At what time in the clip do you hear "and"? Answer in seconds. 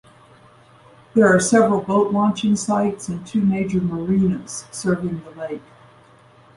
3.07-3.23